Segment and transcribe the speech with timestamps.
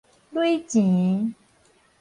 [0.33, 1.35] 䉪錢